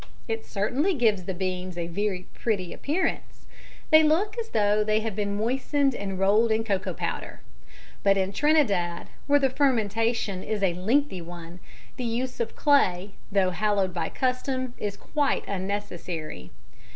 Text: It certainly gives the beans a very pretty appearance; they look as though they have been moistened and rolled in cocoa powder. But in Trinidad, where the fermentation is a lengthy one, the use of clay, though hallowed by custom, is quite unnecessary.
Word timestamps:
It 0.27 0.47
certainly 0.47 0.95
gives 0.95 1.25
the 1.25 1.33
beans 1.35 1.77
a 1.77 1.85
very 1.85 2.25
pretty 2.33 2.73
appearance; 2.73 3.45
they 3.91 4.01
look 4.01 4.35
as 4.39 4.49
though 4.49 4.83
they 4.83 5.01
have 5.01 5.15
been 5.15 5.37
moistened 5.37 5.93
and 5.93 6.17
rolled 6.17 6.51
in 6.51 6.63
cocoa 6.63 6.95
powder. 6.95 7.41
But 8.01 8.17
in 8.17 8.33
Trinidad, 8.33 9.09
where 9.27 9.37
the 9.37 9.51
fermentation 9.51 10.41
is 10.41 10.63
a 10.63 10.73
lengthy 10.73 11.21
one, 11.21 11.59
the 11.97 12.03
use 12.03 12.39
of 12.39 12.55
clay, 12.55 13.11
though 13.31 13.51
hallowed 13.51 13.93
by 13.93 14.09
custom, 14.09 14.73
is 14.79 14.97
quite 14.97 15.47
unnecessary. 15.47 16.49